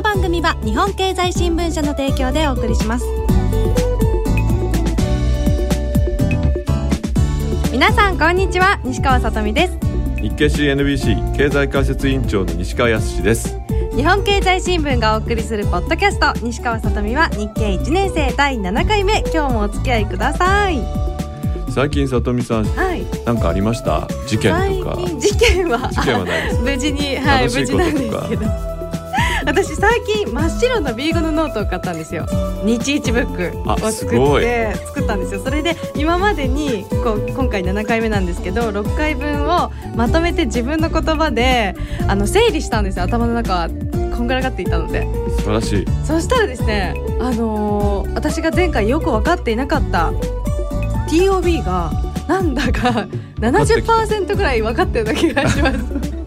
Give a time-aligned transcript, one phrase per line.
[0.00, 3.04] の番組は日本経済新聞社の提供でお送りします。
[7.70, 8.80] 皆さんこんにちは。
[8.82, 9.78] 西川さとみです。
[10.22, 13.60] 日経 CNBC 経済解説委員長の西川康です。
[13.94, 16.32] 日本経済新聞がお送りするポッドキャスト。
[16.46, 19.22] 西川さとみは日経1年生第7回目。
[19.34, 20.78] 今日もお付き合いください。
[21.74, 23.04] 最近里美さんはい。
[23.26, 24.08] なんかありました？
[24.26, 24.96] 事件とか。
[25.20, 25.90] 事件は。
[25.92, 26.58] 事件はないです。
[26.64, 28.69] 無事にはい無事なんですけど
[29.44, 32.26] 私最近真っ白の B5 のノートを買ったんですよ。
[32.64, 35.40] 日一ブックをあ作って作ったんですよ。
[35.42, 41.74] それで今までにこう今回7回目なんですけど6回分をまとめて自分の言葉で
[42.08, 43.04] あの整理したんですよ。
[43.04, 43.68] 頭の中は
[44.16, 45.06] こんがらがっていたので。
[45.38, 45.86] 素晴らしい。
[46.04, 50.12] そしたらですねあのー私が前回よく分かっていなかった
[51.08, 51.90] TOB が
[52.28, 53.06] なんだか
[53.40, 56.19] 70%ぐらい分かったような気がします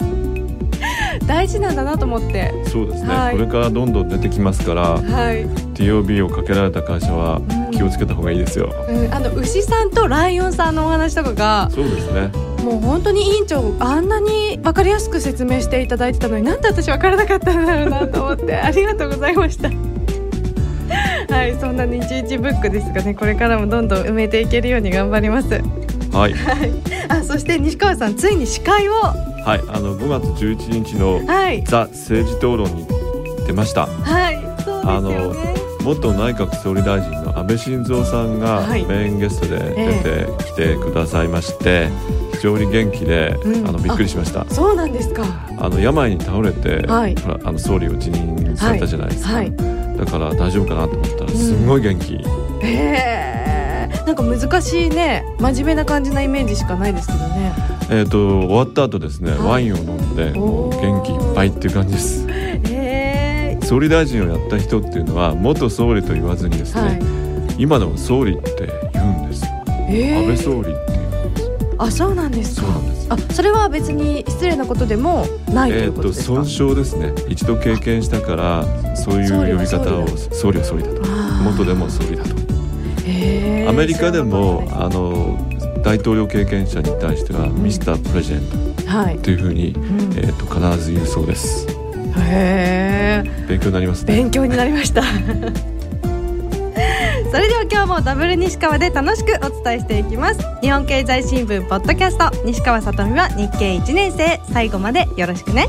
[1.26, 2.52] 大事なんだなと思って。
[2.68, 3.36] そうですね、はい。
[3.36, 5.46] これからどんどん出てきますからはい。
[5.74, 12.32] TOB をかけられた会社は気をつけた方がいいですよ、うん、あの牛さんとライオンさんのお話とかがそうですね。
[12.64, 19.70] もう本当に委員長あんなに分かりやすく説明していただいてたのになんで私分からなかったんだろうなと思って ありがとうございました。
[21.30, 23.14] はいそんな日一ブックですがね。
[23.14, 25.62] これからもどんどん埋めていけるように頑張ります。
[26.12, 26.36] はい。
[27.10, 28.94] あそして西川さんついに司会を
[29.46, 31.64] はいあの5月11日のはい。
[31.64, 32.88] ザ政治討論に
[33.46, 33.88] 出ました。
[33.88, 35.54] はいそうですよね。
[35.84, 38.86] 元内閣総理大臣の安倍晋三さんがはい。
[38.86, 41.90] メインゲストで出てきてくださいまして、
[42.36, 43.68] 非常に元気で、うん。
[43.68, 44.46] あのびっくりしました。
[44.50, 45.26] そうなんですか。
[45.60, 47.16] あの病に倒れて、はい。
[47.16, 49.54] ほらあの総理を辞任されたじゃないですか、はい。
[49.98, 52.22] だから大丈夫かなと思ったらすんごい元気、へ
[52.64, 53.34] え。
[54.06, 57.54] なんか難しいね真面目な感じなイメージしかないですけどね
[57.90, 59.40] えっ、と終わった後ですね、はい。
[59.40, 62.28] ワインを飲んでもう元気いっぱいっていう感じです。
[62.30, 67.00] へえ総理大臣をやった人っていうのは元総理と言わずにですね、はい。
[67.58, 70.20] 今でも総理って言うんですよ、えー。
[70.20, 72.68] 安倍総理って言うんですあそうなんですか。
[72.68, 73.08] そうなんです。
[73.10, 77.14] あそれは別に失礼なことでもないということですか、損傷ですね。
[77.28, 81.02] 一度経験したからそういう呼び方を総理は総理だと。
[81.44, 82.34] 元でも総理だと。
[83.70, 85.38] アメリカでもあの
[85.84, 88.42] 大統領経験者に対しては、ミスタープレジデン
[89.18, 89.34] トとい。
[89.36, 89.84] うふうに、うん。
[90.18, 91.68] えー、と必ず言うそうです。
[92.16, 94.16] へえ勉強になりますね。
[94.16, 95.04] 勉強になりました。
[97.32, 100.40] それでは今日もダブル西川で楽しくお伝えしていきます。
[100.62, 102.32] 日本経済新聞ポッドキャスト。
[102.46, 104.40] 西川さとみは日経1年生。
[104.54, 105.68] 最後までよろしくね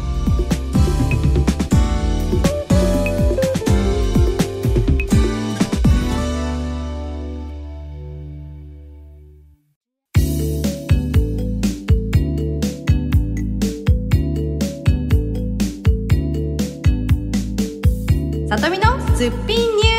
[18.56, 19.90] さとみのすっぴんニュ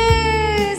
[0.72, 0.76] ー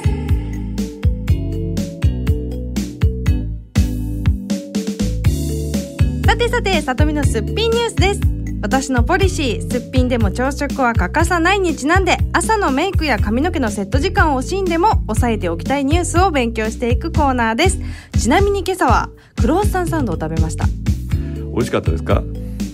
[6.23, 6.25] ス。
[6.25, 8.21] さてさてさとみのすっぴんニュースです。
[8.63, 17.77] 私のポリシーすっぴんでも朝食は欠かさないにちなんで朝のメイクや髪の毛のセット時間を惜しんでも押さえておきたいニュースを勉強していくコーナーです。
[18.19, 20.65] ちなみに今朝はクロワッサンサンドを食べました。
[20.65, 22.23] 美味しかったですか？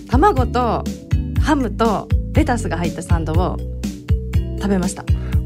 [0.08, 0.82] 卵と
[1.42, 3.58] ハムとレタスが入ったサンドを
[4.64, 5.04] 食べました。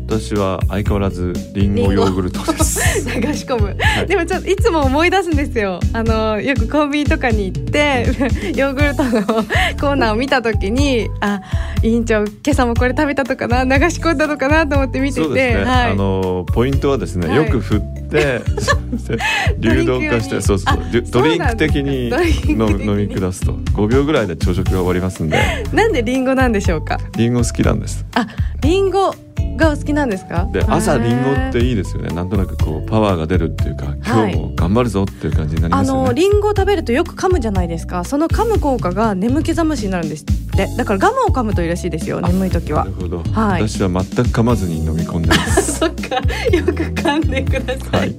[0.09, 3.05] 私は相変わらずリンゴヨーグルトです。
[3.11, 4.07] 流し込む、い。
[4.07, 5.81] でもちょっといつも思い出すんですよ。
[5.93, 8.07] あのよくコンビニとかに行って
[8.57, 11.41] ヨーグルトのコーナーを見た時にあ
[11.83, 15.91] 委員長今朝もこれ食べたのかな流し込んだのかなと思って見ててね、はい。
[15.91, 17.37] あのポイントはですね、はい。
[17.37, 18.08] よく振って
[19.59, 22.09] 流動化してそうそうあドドリンク的に。
[22.09, 23.53] 飲み下すと。
[23.53, 25.39] 5秒ぐらいで朝食が終わりますんで。
[25.73, 26.99] なんでリンゴなんでしょうか？
[27.17, 28.05] リンゴ好きなんです。
[28.15, 28.27] あ
[28.61, 29.15] リンゴ
[29.57, 30.49] がお好きなんですか？
[30.53, 32.15] で朝リンゴっていいですよね。
[32.15, 38.05] なんとなくこうパワーが出るっていうか今日も頑張るぞっていう感じになりあますよね、のリンゴを食べるとよく噛むじゃないですか？
[38.05, 40.67] その噛む効果が眠気覚ましになるんですって。
[40.77, 42.85] だからガムを噛むといいらしいですよ眠い時は。
[42.85, 43.69] なるほど、はい。
[43.69, 45.79] 私は全く噛まずに飲み込んでます。
[45.79, 46.17] そっか。
[46.17, 48.15] よく噛んでください、はい。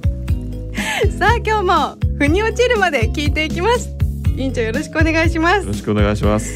[1.18, 3.90] さあ今日も腑に落ちるまで聞いていきます。
[4.36, 5.60] 委員長よろしくお願いします。
[5.60, 6.52] よろしくお願いします。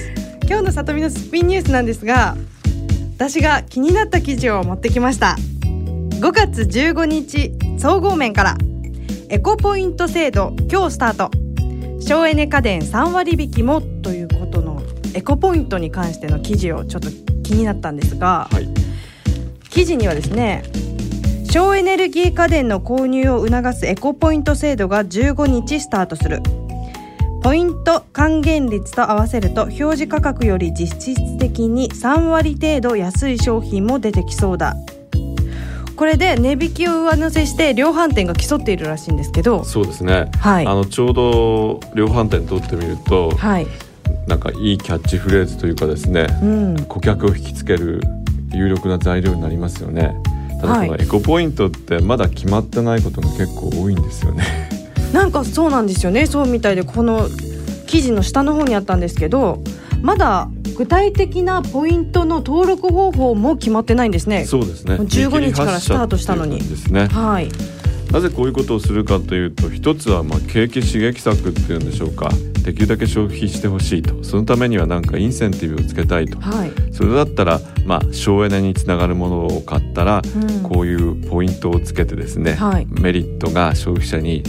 [0.47, 2.37] 今日の里見のスピンニュースなんですが
[3.17, 5.37] 私が気になった記事を持ってきました。
[5.63, 8.59] 5月15日総合面から
[9.31, 11.31] エコポイント制度今日スタート。
[12.07, 14.83] 省エネ家電3割引きもということの
[15.15, 17.09] エコポイントに関しての記事をちょっと
[17.43, 18.69] 気になったんですが、はい。
[19.71, 20.63] 記事にはですね
[21.55, 26.43] 省エネルギー家電の購入を促すエコポイント制度が15日スタートする。
[27.45, 34.75] ポイント還元率と合わせると表示価格より実質的に3割程度安い商品も出てきそうだ。
[35.95, 39.63] これで値引きを上乗せして量販店が競っているらしいんですけど。
[39.63, 40.67] そうですね、はい。
[40.67, 43.67] あのちょうど量販店通ってみると、はい、
[44.27, 48.01] なんかいいキャッチフレーズというかですね、うん、顧客を引きつける
[48.53, 50.17] 有力な材料になりますよね
[50.67, 54.45] ただこのはいエコポイントってまだ決まってないことが結構多いんですよね。
[55.13, 56.27] なんかそうなんですよね。
[56.27, 57.29] そうみたいでこの
[57.87, 59.63] 記事の下の方にあったんですけど
[60.03, 64.45] まだ具体的なポイントの登録方法も決まってないんですね。
[64.45, 64.97] そうですね。
[64.97, 66.59] 15日からスタートしたのに。
[66.59, 67.07] ですね。
[67.07, 67.49] はい。
[68.11, 72.31] なぜこういうことをするかというと一つはまあ景気刺激策っていうんでしょうか
[72.65, 74.25] できるだけ消費してほしいと。
[74.25, 76.41] そのためにはなんかインセンティブをつけたいと。
[76.41, 80.63] はい、それだったらまあ省エネにつながるものを買ったらうん。
[80.63, 82.87] こういうポイントをつけてですね、はい。
[82.87, 84.43] メリットが消費者に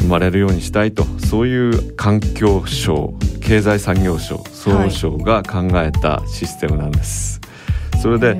[0.00, 1.04] 生まれるようにしたいと。
[1.18, 7.40] そういう環境省経済産業省総務省が考えたシステムなんです。
[8.02, 8.38] それで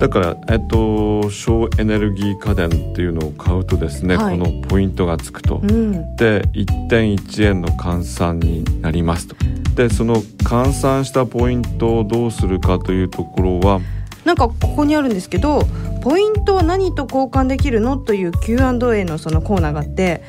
[0.00, 5.60] だから、えっと、省エネルギー家電っていうのを買うとですね、はいこのポイントがつくと。
[5.62, 9.36] うんで1.1円の換算になりますと。
[9.74, 13.80] でその換算したポイントをどうするかというところは
[14.24, 15.62] なんかここにあるんですけど
[16.02, 17.98] ポイントは何と交換できるの？
[17.98, 20.22] という Q&A のそのコーナーがあって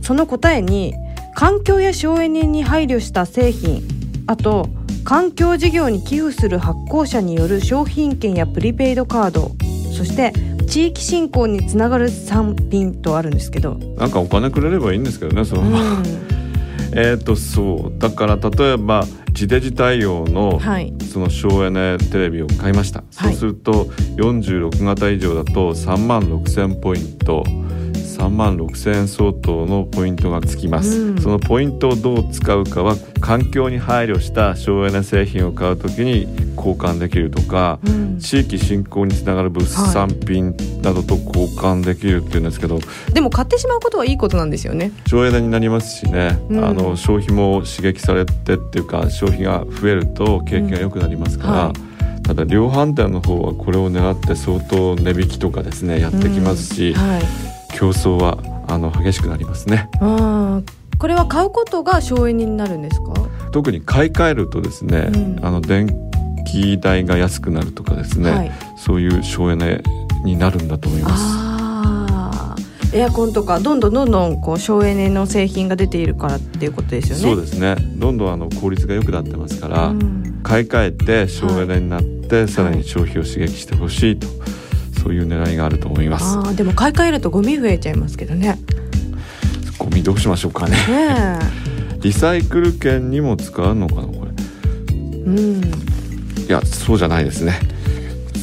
[0.00, 0.94] その答えに
[1.34, 3.82] 環境や省エネに配慮した製品
[4.26, 4.68] あと
[5.04, 9.52] 環境事業に寄付する発行者による商品券やプリペイドカード
[9.92, 10.32] そして
[10.66, 15.62] 地域振興につながる産品とあるんですけど、なんかお金くれればいいんですけどねその。
[15.62, 16.02] まま。
[16.96, 17.98] えっとそう。
[17.98, 20.94] だから例えば地デジ対応のはい。
[21.12, 23.34] その省エネテレビを買いました、はい。
[23.34, 23.84] そうすると
[24.16, 27.44] 46型以上だと3万6,000ポイント
[28.22, 31.20] 3万6,000円相当のポイントがつきます、うん。
[31.20, 38.18] そのポイントをどう使うかは環境に配慮した省エネ製品を買うときに交換できるとか、うん。
[38.18, 42.78] 地域振興につながる物産品などと交換できるっていうんですけど、
[43.12, 44.92] でも買ってしまうことはいいことなんですよね。
[45.08, 46.64] 省エネになりますしね、うん。
[46.64, 51.72] あの消費も刺激されてっていうか消費が増えると景気が良くなりますから、うんは
[52.22, 58.38] ただ量販店の方はこれを狙って相当値引きとかですねやってきますし、はい競争は
[58.68, 59.88] あの激しくなりますね。
[60.00, 63.12] あーこれは買うことが省エネになるんですか、
[63.50, 65.44] 特に買い替えるとですね、うん。
[65.44, 65.88] あの電
[66.46, 69.82] 気代が安くなるとかですね、はい、そういう省エネ
[70.24, 72.96] になるんだと思います。
[72.96, 77.22] エアコンとかどんどんどんどんこう省エネの製品が出ているからっていうことですよね。
[77.22, 77.74] そうですね。
[77.96, 80.40] どんどんあの効率が良くなってますから、うん。
[80.44, 84.28] 買い替えて省エネになって、さらに消費を刺激してほしいと、
[85.02, 86.24] そういう狙いがあると思います。
[86.36, 88.58] あーでも買い替えるとゴミ増えちゃいますけどね。
[89.78, 90.76] ゴミどうしましょうかね。
[90.88, 91.38] ね
[92.00, 94.30] リサイクル券にも使うのかなこれ。
[94.92, 95.62] え、うん、い
[96.48, 97.58] やそうじゃないですね。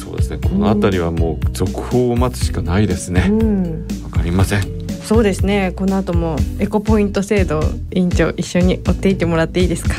[0.02, 3.26] そうですねこの辺りはもう続報を待つしかないですね。
[3.30, 4.62] うん、わかりません。
[5.04, 5.72] そうですね。
[5.74, 7.60] この後もエコポイント制度
[7.92, 9.94] 委員長一緒に追っていってもらっていいですか？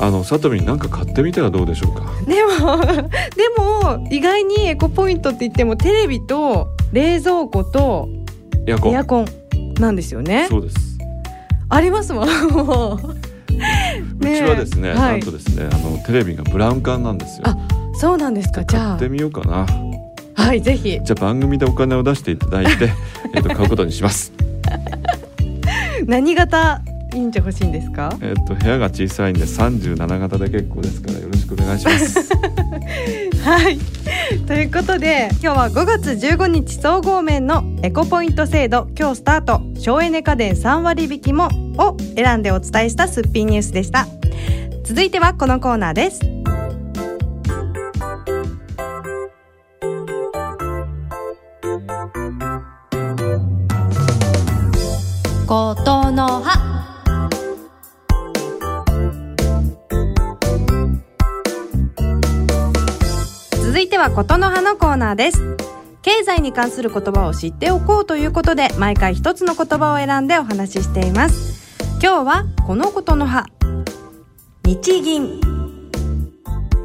[0.00, 2.02] あのさとみになんか買ってみたらどうでしょうか？
[2.26, 8.08] でもでも意外にエコポイントって言ってもテレビと冷蔵庫と
[8.66, 8.92] エアコン。
[8.94, 9.26] エアコン
[9.74, 10.46] なんですよね。
[10.48, 10.76] そうです。
[11.68, 12.28] ありますもん。
[12.50, 13.14] も う
[14.20, 17.42] うちはですね、はいなんとですねあのテレビがブラウン管なんですよ。
[17.46, 17.56] あ
[17.94, 18.64] そうなんですか。
[18.64, 19.66] じゃ買ってみようかな。
[20.36, 22.90] あはいぜひじゃあ番組でお金を出していただいて、
[23.34, 24.32] えっと買うことにします。
[26.06, 26.80] 何型
[27.14, 28.10] 委員長欲しいんですか？
[28.20, 32.20] えっと部屋が小さいんで37型で結構ですからよろしくお願いします。
[33.44, 33.78] はい。
[34.46, 41.48] ということで今日は5月15日総合面のエコポイント制度今日スタート省エネ家電3割引きも
[41.78, 44.06] を選んでお伝えしたすっぴんニュースでした。
[44.84, 46.20] 続いてはこのコーナーです。
[55.46, 56.49] ことの葉
[64.00, 65.58] はことの葉のコーナーです。
[66.00, 71.76] 経済に関する言葉を知っておこうということで毎回一つの言葉を選んでお話ししています。
[72.02, 73.44] 今日はこのことの葉。
[74.64, 75.38] 日銀。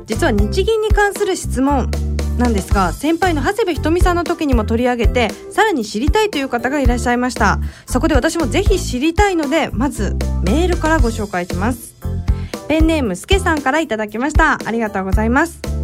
[0.05, 1.89] 実は日銀に関する質問
[2.37, 7.59] なんですが先輩の長谷部ひとみさんの時にも取り上げてさらに知りたいという方がいらっしゃいました。
[7.85, 11.95] そこで私もぜひ知りたいのでまずメールからご紹介します。
[12.67, 14.59] ペンネームすけさんからいただきました。
[14.65, 15.74] ありがとうございます。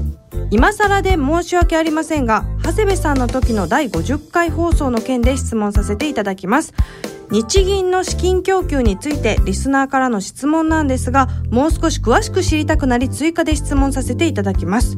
[0.52, 6.74] 今更で申し訳ありませんが長谷部さんの時の第50回放送の件で質問させていただきます。
[7.32, 14.98] 日銀の資金供給についてリスナーからの質問なんですがもう少し詳しく知りたくなり追加で質問させていただきます。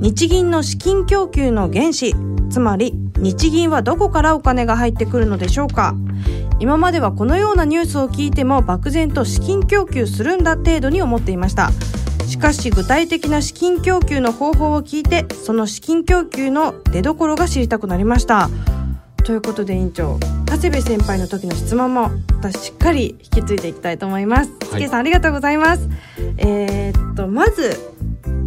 [0.00, 2.16] 日銀の資金供給の原資
[2.50, 5.94] つまり日銀はどこからお金が入ってくるのでしょうか。
[6.58, 11.70] 今まではこのようなニュースを聞いても漠然と資金供給するんだ程度に思っていました。
[12.28, 18.50] しかし具体的な資金供給の方法を聞いてその資金供給の出所が知りたくなりました
[19.24, 24.50] ということで委員長長谷部先輩の時の質問も私しっかり引き継いでいきたいと思います。
[24.62, 25.88] す、はいけさんありがとうございます。
[26.36, 27.76] えーっとまず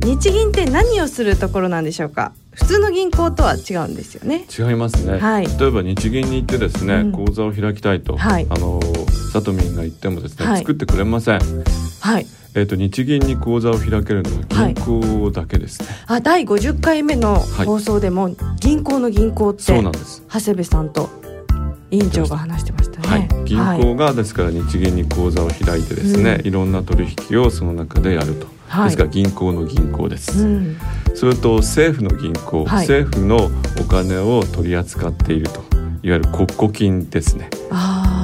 [0.03, 2.33] 日銀って何をするところなんでしょうか？
[2.51, 4.45] 普通の銀行とは違うんですよね。
[4.49, 8.79] 違いますね、はい例えば日銀に行ってですね、うん口座を開きたいと、はいあの
[9.31, 11.39] さとみんが言ってもですね、はい作ってくれません
[11.99, 12.25] はい。
[12.53, 18.29] えっ、と日銀に口座を開けるのは銀行だけですね、あ第50回目の放送でも
[18.59, 20.23] 銀行の銀行ってそうなんです。
[20.27, 21.09] 長谷部さんと
[21.91, 23.21] 委員長が話してましたはい。
[23.21, 26.47] ね。、銀行がですから日銀に口座を開いてですね、うん。
[26.47, 28.85] いろんな取引をその中でやると、はい。
[28.85, 30.77] ですから銀行の銀行でうす、ん。
[31.15, 32.87] それと政府の銀行、はい。
[32.87, 35.71] 政府のお金を取り扱っていると。
[36.03, 37.49] いわゆる国庫金ですね。
[37.69, 38.20] あ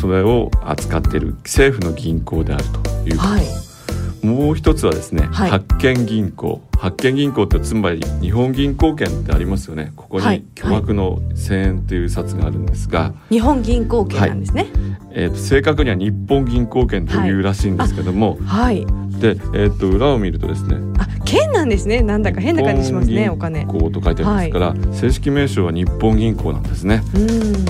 [0.00, 3.22] それを扱っている政府の銀行であるというあ。
[3.22, 4.26] こと、はい。
[4.26, 14.66] もう一つはですね、はい発見銀行発見銀行ってつまり日本銀行券ってありますよねここはいに巨額の1000円という札があるんですが、日本銀行券なんですね。
[15.12, 18.86] えーと正確には日本銀行券というらしいんですけども、はい。
[19.20, 22.02] で、えー、と裏を見るとですねあ、券なんですね。
[22.02, 23.28] なんだか変な感じしますね。
[23.28, 23.66] お金。
[23.66, 27.02] 銀行と書いてありますから、正式名称は日本銀行なんですね。
[27.14, 27.64] うん。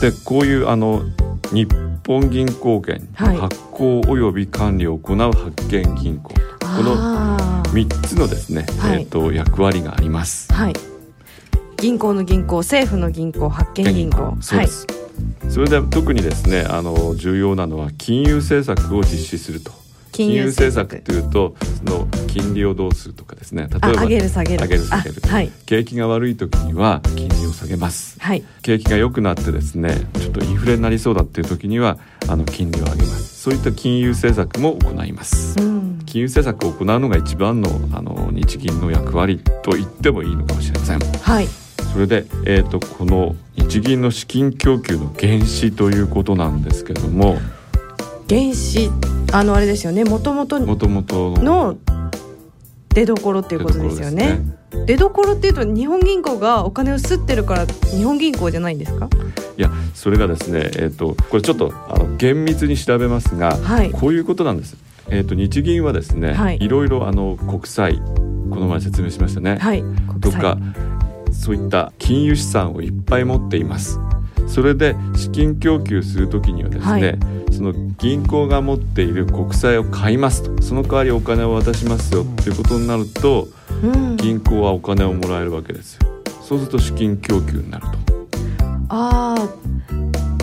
[0.00, 1.02] でこういうあの
[1.52, 1.68] 日
[2.06, 6.34] 本銀行券発行及び管理を行う発見銀行、こ
[6.82, 9.02] のあー3つのですね、はい。
[9.02, 10.52] えー、と役割があります。
[10.52, 10.72] はい。
[11.76, 14.36] 銀行の銀行、政府の銀行、発見銀行。
[14.40, 14.86] そうです、
[15.48, 19.72] それで特にですねあの重要なのは金融政策を実施すると
[20.12, 24.62] 金融政策というとその金利をどうするとかですね例えば上げる下げる。
[24.62, 25.52] 上げる下げるあはい。
[25.66, 28.44] 景気が悪い時には金利を下げますはい。
[28.62, 31.98] 景気が良くなってですねちょっとインフレになりそうだっていう時には
[32.28, 35.98] あの金利を上げますそういった金融政策も行いますうん。
[36.06, 41.48] 金融政策を行うのが一番のあの日銀の役割と言ってもいいのかもしれませんはい。
[41.92, 47.38] それで、えー、とこの日銀の資金供給の原資ということなんですけども
[48.30, 48.88] 原資、
[49.32, 50.04] あのあれですよね。
[50.04, 51.76] もともとの
[52.94, 54.38] 出所っていうことですよね。
[54.86, 59.08] 出所っていうと日本銀行がお金を吸ってるから日本銀行じゃないんですか？
[59.58, 64.76] いやそれがですね、えー、とこれちょっとあの厳密に調べますが、はいこういうことなんです。
[65.08, 68.04] えー、と日銀はですね、はいい、ろいろあの国債こ
[68.60, 69.82] の前説明しましたね、はい。
[70.20, 70.56] とか
[71.32, 73.98] そういった金融資産をいっぱい持っています。
[74.48, 77.18] それで資金供給するときにはですね、はい。
[77.52, 80.62] その銀行が持っている国債を買いますと。
[80.62, 82.22] その代わりお金を渡しますよ。
[82.24, 83.48] っていうことになると
[83.82, 84.16] うん。
[84.16, 86.00] 銀行はお金をもらえるわけですよ。
[86.42, 88.10] そうすると資金供給になると。
[88.88, 89.48] あ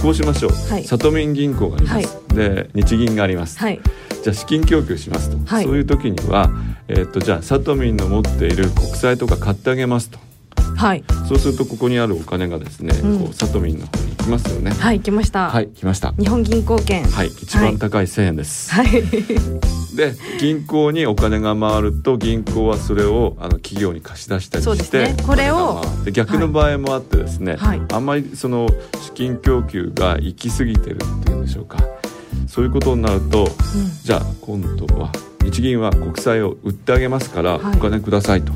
[0.02, 0.84] こうしましょう、はい。
[0.84, 3.82] 里民銀行があります、で日銀があります、あ、はい。
[4.24, 5.66] じゃあ資金供給しますと、はい。
[5.66, 6.50] そういう時には、
[6.88, 10.20] えー、とじゃあ里民の持っている国債とか買ってあげますと
[10.78, 11.04] はい。
[11.28, 13.20] そうするとここにあるお金がですね、うん。
[13.20, 14.72] こう里民の方に行きますよね。
[14.72, 15.50] はい、来ました。
[15.50, 16.14] はい来ました。
[16.20, 17.04] 日本銀行券。
[17.04, 18.88] はい一番高い1000円です、はい。
[19.96, 25.18] で銀行にお金が回ると銀行はそれをあの企業に貸し出したりそうですして、ね。
[25.26, 27.82] これをお金が回って逆の場合もあってですね、はい。
[27.92, 28.68] あんまりその
[29.02, 31.78] 資金供給が行き過ぎてるっていうんでしょうか。
[32.48, 33.50] そういうことになると
[34.04, 35.12] じゃあ今度は
[35.44, 37.80] 日銀は国債を売ってあげますからおはい。
[37.80, 38.54] 金くださいと、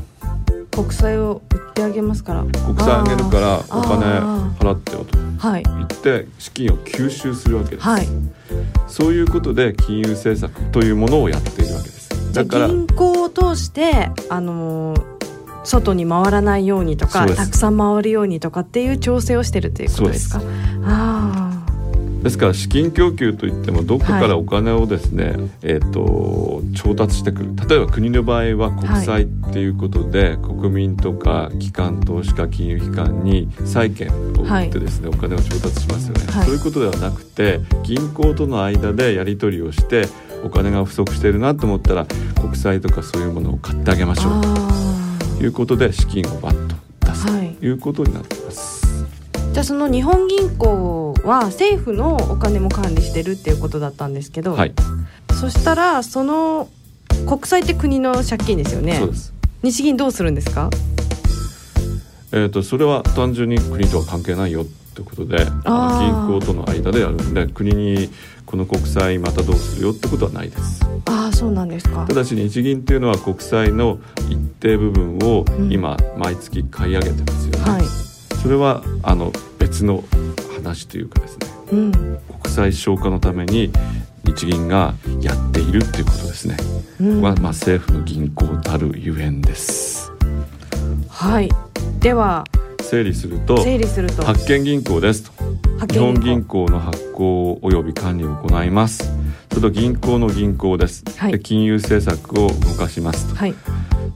[0.74, 2.42] 国債を売ってあげますから。
[2.42, 5.62] 国債あげるからお金あ払ってよとはい。
[5.62, 8.08] 言って資金を吸収するわけです、はい。
[8.88, 15.12] そういうことで金融政策というものをやっているわけですだから銀行を通してあのー
[15.64, 20.42] 外に回らないようにとかたくさん回るようにとかっていう調整をしてるということですか？
[20.84, 21.51] ああ。
[22.22, 27.50] ですから資金供給といってもどこからお金をですね、えっ、と調達してくる。
[27.68, 36.46] 例えば国の場合は国債っていうことで、国民とか機関投資家金融機関に債券を売ってですね、お金を調達しますよね、はい。
[36.46, 40.06] そういうことではなくて銀行との間でやり取りをして
[40.44, 42.06] お金が不足しているなと思ったら
[42.40, 46.76] 国債とかそういうものを買ってあげましょうあということで資金をバッと
[47.06, 47.54] 出すはい。
[47.54, 48.71] ということになっています。
[49.52, 54.72] ーじゃあその日本銀行は政府のお金も管理してるっていうことだったんですけど、はい、
[55.38, 56.68] そしたらその
[57.26, 58.96] 国債って国の借金ですよね。
[58.96, 59.34] そうです。
[59.62, 60.70] 日銀どうするんですか？
[62.32, 68.10] えー、とそれは単純に国とは関係ないよってことであの銀行との間でやるんで国に
[68.46, 70.80] この国債またどうするよってことはないです。
[71.04, 72.06] ああそうなんですか。
[72.06, 75.70] ただし日銀っていうのは国債の一定部分をうん。
[75.70, 78.11] 今毎月買い上げてますよね、はい
[78.42, 80.02] それはあの別の
[80.56, 81.46] 話というかですね。
[81.70, 81.92] うん。
[81.92, 83.70] 国債消化のために
[84.24, 86.56] 日銀がやっているっていうことですね、
[87.00, 87.22] うん。
[87.22, 90.12] はまあ、政府の銀行たるゆえんです。
[91.08, 91.48] はい。
[92.00, 92.44] では
[92.80, 94.24] 整理すると整理すると。
[94.24, 95.32] 発券銀行ですと。
[95.86, 99.04] 日本銀行の発行及び管理を行います。
[99.50, 101.32] それと銀行の銀行です、はい。
[101.32, 103.36] で金融政策を動かしますと。
[103.36, 103.54] はい。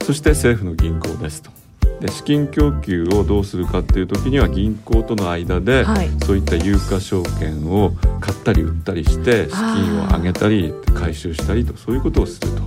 [0.05, 1.51] そして政府の銀行ですと
[2.01, 6.11] で資金供給をどうするかっていう時には銀行との間で、はい。
[6.25, 12.63] そういった有価証券を買ったり売ったりして資金を上げたり回収したりとそういうことをすると。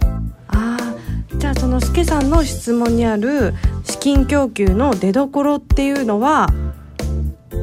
[0.47, 0.95] ああ
[1.37, 6.47] じゃあその助さんの質問にある資金供給の出所っていうのは？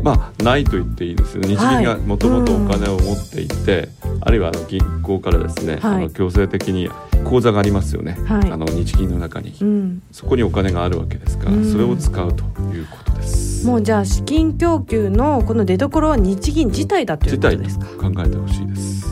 [0.02, 1.49] まあないと言っていいですよね。
[1.49, 3.88] 日銀がもともとお金を持っていて、
[4.20, 5.96] あるいはあの銀行からですね、はい。
[5.96, 6.88] あの強制的に
[7.28, 8.52] 口座がありますよね、はい。
[8.52, 10.02] あの日銀の中に、うん。
[10.12, 11.73] そこにお金があるわけですから、うん。
[11.73, 13.66] それを使うということです。
[13.66, 17.87] もうじゃあ資金供給のこの出所は日銀自体だということですか？
[17.87, 19.06] 考えてほしいです。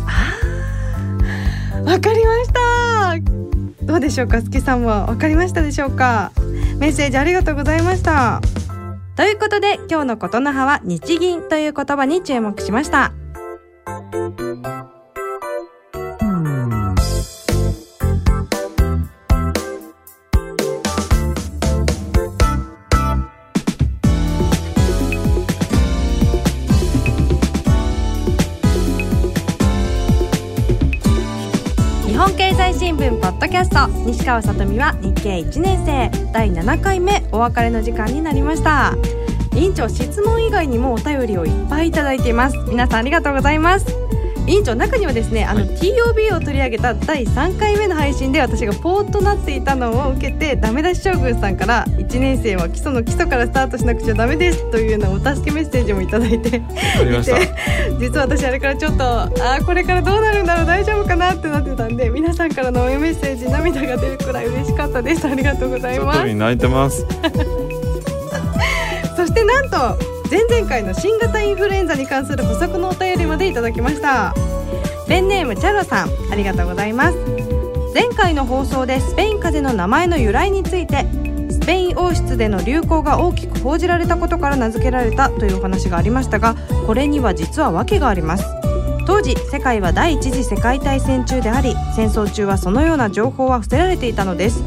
[1.85, 3.85] わかりました。
[3.85, 5.07] どうでしょうかすけさんは。
[5.07, 6.33] わかりましたでしょうか？
[6.79, 8.41] メッセージありがとうございました。
[9.17, 13.13] ということで今日のことの葉は日銀という言葉に注目しました
[33.55, 38.97] キャスト西川さとみは日経1年生第7回目お別れの時間になりました。
[39.55, 42.57] 委員長質問以外にもお便りをいっぱいいただいています。
[42.69, 43.87] 皆さんありがとうございます。
[44.47, 56.63] 委員長中にはですねあの、はい TOB を取り上げた第3回目の配信で私がポーとなっていたのを受けてダメ出し将軍さんから1年生は基礎の基礎からスタートしなくちゃダメですというようなお助けメッセージもいただいて。
[57.99, 67.07] 実は私あれからちょっとあーこれからどうなるんだろう大丈夫かなってなってたんで皆さんからの応援メッセージ涙が出るくらい嬉しかったですありがとうございます泣いてます。
[69.17, 74.35] そしてなんと前々回の新型インフルエンザに関する補足のお便りまでいただきました。
[75.07, 77.19] ペンネームチャロさんありがとうございます。
[77.95, 81.07] 前回の放送でスペイン風邪の名前の由来について
[81.51, 88.45] スペイン王室での流行が大きく報じられたことから名付けられたというお話がありましたがこれには実は訳があります。
[89.07, 94.65] 当時世界は第一次世界大戦中であり戦争中はそのような情報は伏せられていたのです。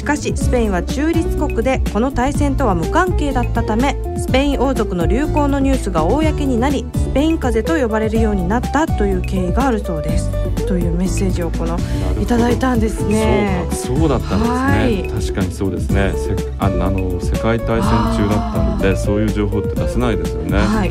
[0.00, 10.30] しかしスペインは中立国でこの大戦とは無関係だったためスペイン王族の流行のニュースが公になりスペイン風邪と呼ばれるようになったという経緯があるそうです
[10.66, 11.76] というメッセージをこの
[12.18, 15.20] いただいたんですねそうだったんですね。
[15.20, 16.14] 確かにそうですね。
[16.16, 20.58] せああの世界大戦中だったのでそういう情報って出せないですよね。
[20.58, 20.90] はい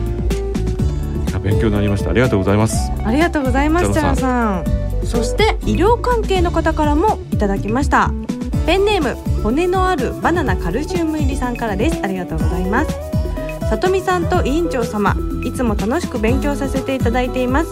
[1.41, 2.11] 勉強になりました。
[2.11, 2.91] ありがとうございます。
[3.03, 4.65] ありがとうございますチャラさん
[5.03, 8.11] そして医療関係の方からもいただきました
[8.69, 11.99] ペンネーム骨のあるバナナカルシウム入りさんからです。
[12.03, 12.91] ありがとうございます。
[13.67, 17.71] さとみさんと委員長様いつも楽しく勉強させていただいています。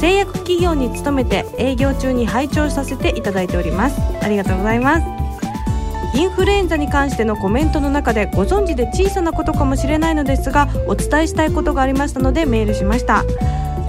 [0.00, 4.00] 製薬企業に勤めて営業中に拝聴させていただいております。
[4.24, 5.06] ありがとうございます。
[6.18, 13.22] インフルエンザに関してのコメントの中でご存知で小さなことかもしれないのですがお伝えしたいことがありましたのでメールしました。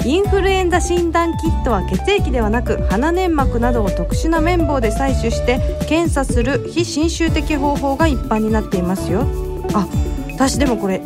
[0.06, 9.26] インフルエンザ診断キットは血液ではなく鼻粘膜などを特殊な綿棒で採取して検査する非侵襲的方法が一般になっていますよ。
[9.74, 9.88] あ
[10.32, 11.02] 私でもこれ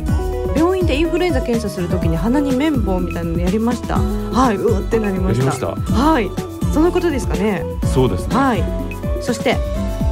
[0.54, 4.00] 病院でインフルエンザ検査するときに鼻に綿棒みたいなのやりました。
[4.00, 5.46] はいうーってなりました。
[5.46, 5.94] やりました。
[5.94, 6.30] はい。
[6.74, 7.64] そのことですかね。
[7.94, 8.36] そうですね。
[8.36, 8.64] はい。
[9.22, 9.56] そして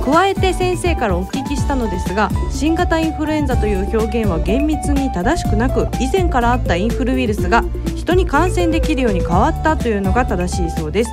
[0.06, 7.66] 加えて先生からお聞きしたのですが新型インフルエンザという表現は厳密に正しくなく以前からあったインフルウイルスが
[8.08, 11.12] 人に感染できるように変わったというのが正しいそうです。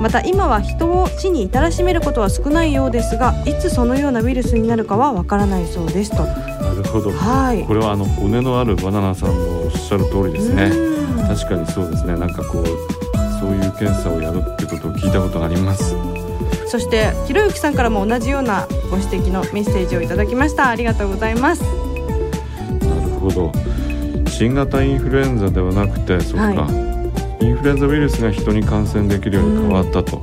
[0.00, 6.24] また今は人を死に至らしめることは少ないようですがいつそのようなウイルスになるかはわからないそうですと。
[6.24, 7.12] なるほど。
[7.12, 7.64] はい。
[7.64, 10.64] これはあの骨のあるバナナさんのおっしゃる通りですね。
[10.64, 11.28] うん。
[11.28, 12.16] 確かにそうですね。
[12.16, 12.66] なんかこう
[13.38, 15.94] そういう検査をやるってことを聞いたことがあります。
[16.66, 20.70] そしてひろゆきさんからも同じようなご指摘のメッセージをいただきました。
[20.70, 21.62] ありがとうございます。
[21.62, 21.68] な
[22.96, 23.52] るほど
[24.28, 30.18] 新型インフルエンザではなくてそうか、はインフルエンザウイルスが人に感染できるように変わったと、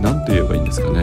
[0.00, 1.02] なんて言えばいいんですかね。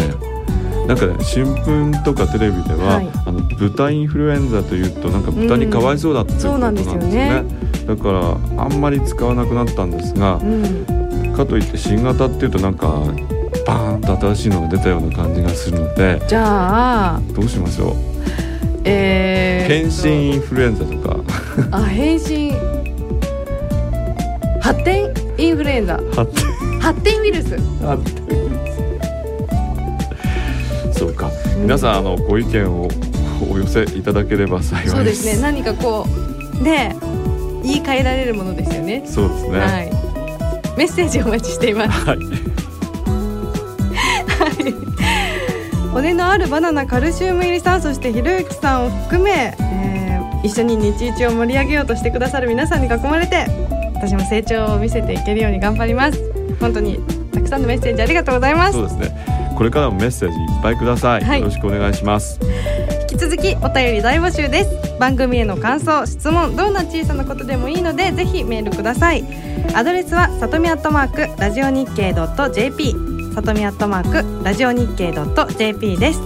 [0.88, 3.10] なんかね新聞とかテレビでは、はい。
[3.26, 7.44] あの豚インフルエンザというとなんか豚にかわいそうだっていうことなんですよね,、
[7.86, 11.34] だからあんまり使わなくなったんですがう、ん。
[11.36, 12.88] かといって新型っていうとなんか
[13.68, 17.96] バーンと新しいのが出たような感じがするのでじゃあどうしましょう？
[18.84, 21.21] えー、検診インフルエンザとか
[21.72, 22.52] あ変身。
[24.62, 25.14] 発展？
[25.38, 26.00] インフルエンザ。
[26.16, 26.80] 発展。
[26.80, 27.58] 発展ウイルス。
[27.86, 28.52] 発展。
[30.94, 31.30] そうか。
[31.58, 32.90] 皆さんあのご意見を
[33.50, 34.96] お寄せいただければ幸いです。
[34.96, 35.42] そうですね。
[35.42, 36.06] 何かこ
[36.60, 36.96] うね
[37.64, 39.04] 言い換えられるものですよね。
[39.06, 39.60] そうですね。
[39.60, 39.92] はい。
[40.78, 42.06] メッセージお待ちしています。
[42.06, 42.20] はい、
[45.92, 49.81] 骨のあるバナナカルシウム入りさんそしてひろゆきさんを含め、えー
[50.44, 53.46] 一緒に日一を盛り上げようとしてくださる皆さんに囲まれて
[53.94, 56.20] 私も成長を見せていけるように頑張ります。
[56.60, 57.00] 本当に
[57.32, 58.74] たくさんのメッセージありがとうございます。
[58.74, 59.26] そうですね。
[59.56, 61.40] これからもメッセージいっぱいください、はい。
[61.40, 62.40] よろしくお願いします。
[63.12, 64.98] 引き続きお便り大募集です。
[65.00, 69.24] 番組への感想質問どんな小さなことでもいいのでぜひメールください。
[69.76, 72.14] アドレスはさとみアットマークラジオ日経
[72.52, 72.96] .jp
[73.36, 75.14] さとみアットマークラジオ日経
[75.58, 76.22] .jp です。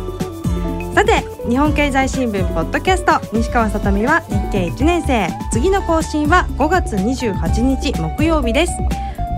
[0.94, 3.20] さて日本経済新聞ポッドキャスト。
[3.32, 5.30] 西川さとみは日経1年生。
[5.52, 8.74] 次の更新は5月28日木曜日です。